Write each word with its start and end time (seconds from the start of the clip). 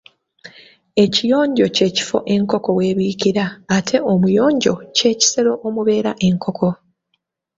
Ekiyonjo 1.03 1.65
kye 1.75 1.87
kifo 1.95 2.17
enkoko 2.35 2.69
w’ebiikira 2.77 3.45
ate 3.77 3.97
omuyonjo 4.11 4.73
kye 4.95 5.11
kisero 5.19 5.53
omubeera 5.67 6.11
enkoko. 6.27 6.69